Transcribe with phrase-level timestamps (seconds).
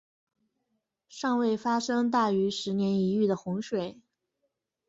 [1.09, 4.01] 尚未发生大于十年一遇的洪水。